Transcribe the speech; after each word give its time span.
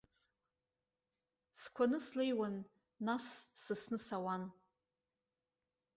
Сқәаны 1.59 1.97
слеиуан, 2.07 2.55
нас 3.07 3.25
сысны 3.63 3.97
сауан. 4.05 4.43